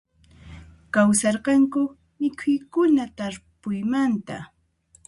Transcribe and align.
Kawsarqanku 0.93 1.81
mikhuykuna 2.19 3.05
tarpuymanta 3.17 4.37